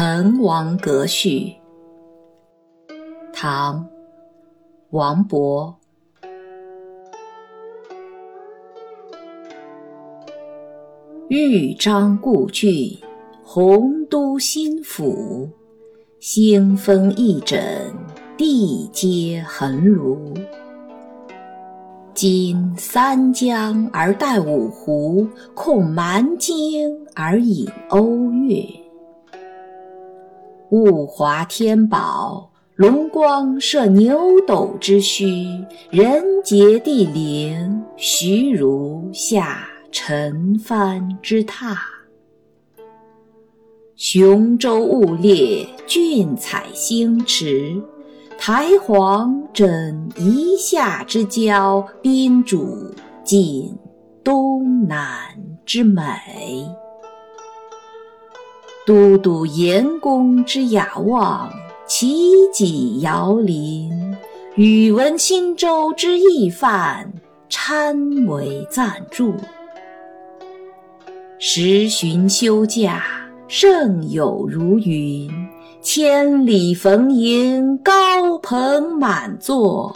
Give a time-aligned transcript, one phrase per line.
[0.00, 1.52] 滕王阁序，
[3.32, 3.84] 唐·
[4.90, 5.74] 王勃。
[11.26, 12.96] 豫章故郡，
[13.42, 15.50] 洪都新府。
[16.20, 17.58] 星风翼轸，
[18.36, 20.16] 地接衡庐。
[22.14, 28.87] 今三江而带五湖，控蛮荆而引瓯越。
[30.70, 41.74] 物华天宝，龙光射牛斗之墟；人杰地灵，徐如下陈蕃之榻。
[43.96, 47.82] 雄州雾列，俊采星驰；
[48.38, 52.94] 台隍枕夷夏之交，宾主
[53.24, 53.74] 尽
[54.22, 55.08] 东南
[55.64, 56.04] 之美。
[58.88, 61.52] 都督阎公之雅望，
[61.86, 63.90] 齐己遥临；
[64.54, 67.06] 宇文新州之懿范，
[67.50, 69.34] 参为赞助。
[71.38, 73.04] 十旬休假，
[73.46, 75.28] 胜友如云；
[75.82, 79.94] 千里逢迎，高朋满座。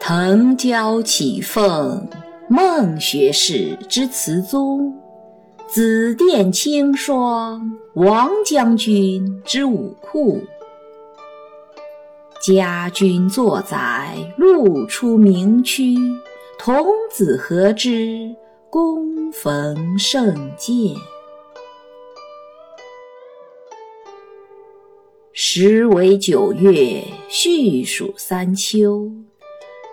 [0.00, 2.08] 腾蛟起凤，
[2.48, 4.90] 孟学士之词宗。
[5.70, 10.40] 紫殿青霜，王将军之武库；
[12.40, 15.94] 家君作宰，路出名区；
[16.58, 18.34] 童子何知，
[18.70, 20.96] 躬逢胜饯。
[25.34, 29.12] 时为九月，序属三秋。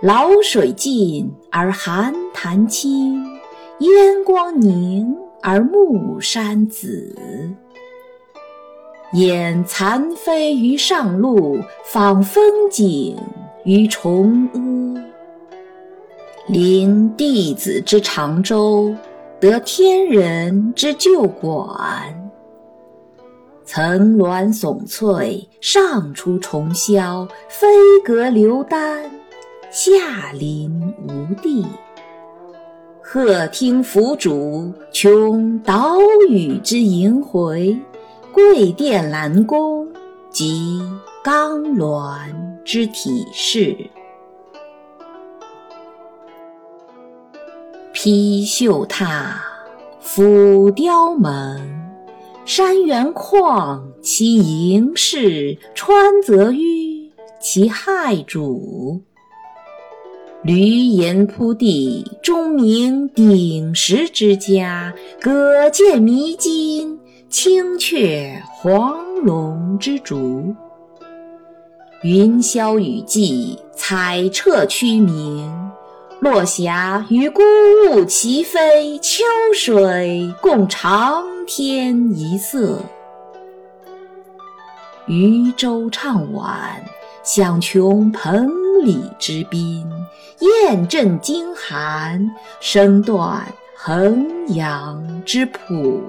[0.02, 3.22] 潦水尽而寒潭清，
[3.80, 5.14] 烟光凝。
[5.48, 7.16] 而暮山紫，
[9.14, 13.16] 掩残飞于上路，访风景
[13.64, 15.06] 于崇阿。
[16.48, 18.96] 临帝子之长洲，
[19.40, 21.64] 得天人之旧馆。
[23.66, 27.68] 层峦耸翠，上出重霄；飞
[28.04, 29.12] 阁流丹，
[29.70, 31.64] 下临无地。
[33.08, 35.96] 鹤听凫渚，穷岛
[36.28, 37.78] 屿之萦回；
[38.34, 39.88] 桂殿兰宫，
[40.32, 40.82] 集
[41.24, 42.28] 冈峦
[42.66, 43.78] 之体势。
[47.94, 49.36] 披绣闼，
[50.02, 51.62] 俯雕门，
[52.44, 54.34] 山原旷其
[54.70, 59.00] 盈视，川泽纡其骇瞩。
[60.46, 70.54] 闾阎扑地，钟鸣鼎食之家；舸舰弥津，青雀黄龙之逐。
[72.04, 75.50] 云霄雨霁，彩彻区明；
[76.20, 77.42] 落霞与孤
[77.90, 82.80] 鹜齐飞，秋水共长天一色。
[85.08, 86.84] 渔舟唱晚，
[87.24, 88.48] 响穷彭
[88.86, 89.84] 里之滨；
[90.40, 92.30] 雁阵惊寒，
[92.62, 93.44] 声断
[93.76, 94.26] 衡
[94.56, 96.02] 阳之浦。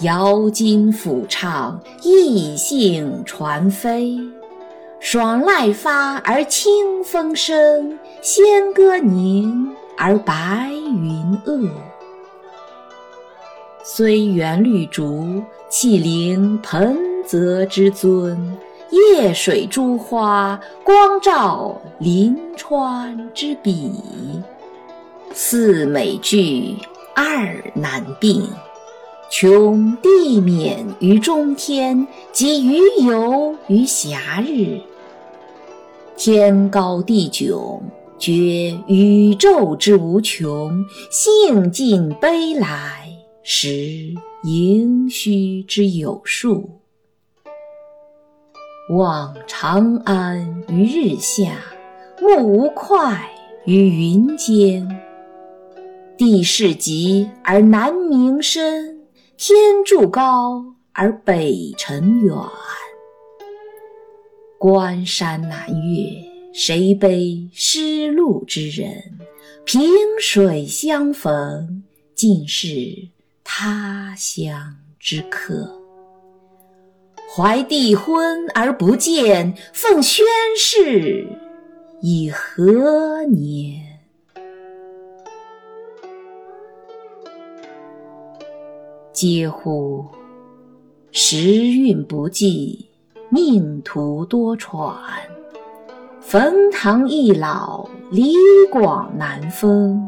[0.00, 4.18] 瑶金抚唱，逸兴传飞；
[5.00, 11.68] 爽籁发而清风生，仙歌凝而白云遏。
[13.82, 16.96] 虽园绿竹，气凌彭
[17.28, 18.38] 泽之尊；
[19.12, 23.92] 夜水诸花，光照临川之笔。
[25.34, 26.74] 四美具，
[27.14, 28.48] 二难并，
[29.30, 34.80] 穷地免于中天，及鱼游于暇日。
[36.16, 37.78] 天高地迥，
[38.18, 43.06] 觉宇宙之无穷；兴尽悲来。
[43.42, 44.14] 识
[44.44, 46.70] 盈虚之有数，
[48.90, 51.58] 望长安于日下，
[52.22, 52.98] 目吴会
[53.66, 54.88] 于云间。
[56.16, 59.06] 地势极而南溟深，
[59.36, 62.34] 天柱高而北辰远。
[64.58, 68.88] 关山难越，谁悲失路之人？
[69.66, 71.84] 萍水相逢，
[72.14, 73.08] 尽是。
[73.44, 75.77] 他乡之客，
[77.30, 80.24] 怀帝昏而不见，奉宣
[80.56, 81.26] 室
[82.00, 83.82] 以何年？
[89.12, 90.06] 嗟乎！
[91.12, 92.88] 时运不济，
[93.28, 94.96] 命途多舛。
[96.20, 98.32] 冯唐易老，李
[98.72, 100.02] 广难封。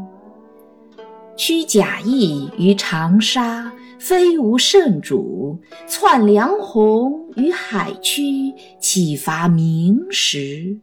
[1.37, 3.71] 屈贾谊于长沙，
[4.01, 10.79] 非无圣主；窜梁鸿于海曲，岂乏明时？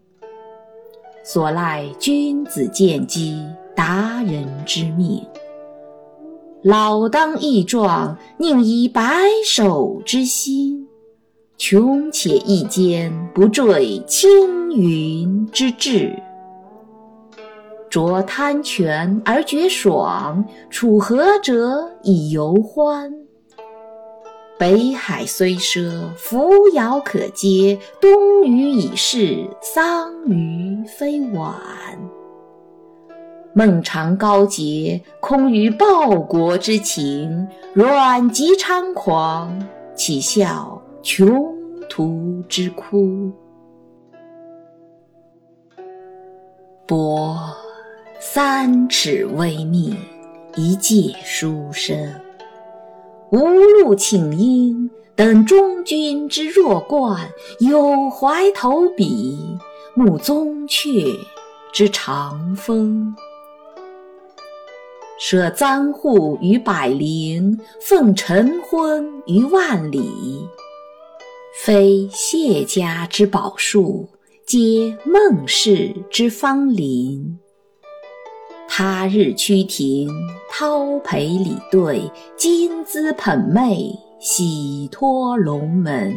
[1.23, 3.43] 所赖君子见机，
[3.75, 5.25] 达人之命。
[6.61, 9.01] 老当益壮，宁移白
[9.43, 10.87] 首之心？
[11.57, 16.15] 穷且益坚，不坠青云之志。
[17.89, 23.13] 濯贪泉而觉爽，处涸辙以犹欢。
[24.59, 31.53] 北海虽赊，扶摇可接；东隅已逝，桑榆非晚。
[33.53, 39.63] 孟尝高洁，空余报国之情；阮籍猖狂，
[39.95, 41.53] 岂效穷
[41.87, 43.31] 途之哭？
[46.87, 47.37] 伯
[48.19, 49.95] 三尺微命，
[50.55, 51.95] 一介书生，
[53.31, 57.29] 无路请缨，等中军之弱冠，
[57.59, 59.37] 有怀投笔，
[59.93, 61.15] 慕宗悫
[61.71, 63.15] 之长风。
[65.19, 70.47] 舍簪笏于百龄，奉晨昏于万里。
[71.55, 74.09] 非谢家之宝树，
[74.43, 77.37] 皆孟氏之芳邻。
[78.67, 80.09] 他日趋庭，
[80.51, 86.13] 叨陪礼对，金姿捧袂，喜托龙门。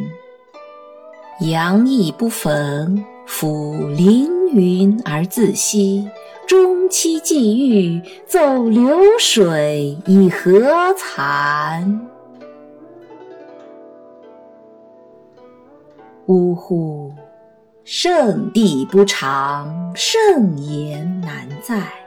[1.41, 6.07] 阳意不逢，抚凌云而自惜。
[6.45, 11.99] 终期既遇，奏流水以何惭？
[16.27, 17.13] 呜呼！
[17.83, 22.00] 圣地不长，圣言难在。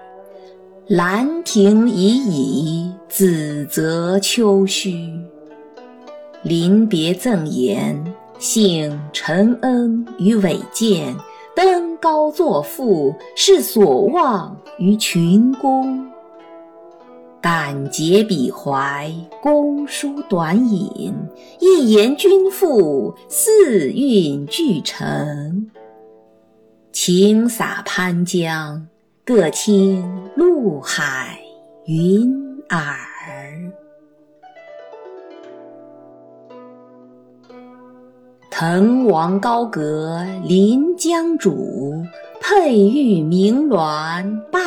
[0.87, 5.19] 兰亭已矣，梓泽秋虚。
[6.43, 8.05] 临别赠言，
[8.39, 11.17] 幸承恩于伟饯。
[11.57, 16.07] 登高作赋，是所望于群公。
[17.41, 19.11] 敢竭笔怀，
[19.41, 21.15] 公书短引，
[21.61, 25.71] 一言均赋，四韵俱成。
[26.93, 28.87] 晴洒潘江，
[29.27, 30.05] 各倾
[30.37, 31.39] 陆海
[31.87, 32.31] 云
[32.69, 32.95] 耳。
[38.51, 42.07] 滕王高阁临江渚，
[42.39, 44.61] 佩玉鸣鸾罢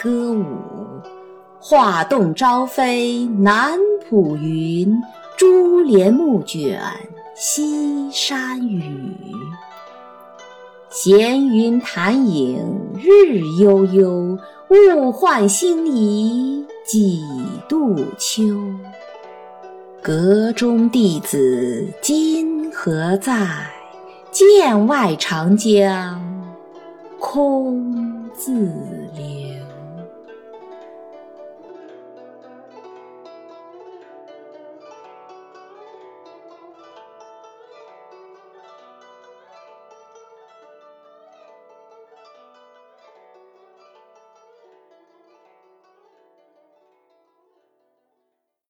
[0.00, 0.44] 歌舞。
[1.58, 3.76] 画栋朝飞南
[4.08, 4.88] 浦云，
[5.36, 6.80] 珠帘暮卷
[7.34, 9.18] 西山雨。
[10.98, 12.56] 闲云潭影
[12.98, 14.38] 日悠悠，
[14.70, 17.22] 物换星移几
[17.68, 18.58] 度秋。
[20.00, 23.46] 阁中弟子今何在？
[24.32, 26.18] 剑外长江
[27.18, 28.72] 空自。